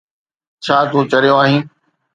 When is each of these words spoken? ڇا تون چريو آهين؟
ڇا 0.63 0.77
تون 0.91 1.03
چريو 1.11 1.35
آهين؟ 1.43 1.63